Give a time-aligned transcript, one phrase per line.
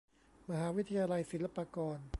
[0.49, 2.01] มหาวิทยาลัยศิลปากร